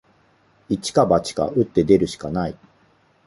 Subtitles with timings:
[0.67, 2.57] 一か八か、打って出るしかない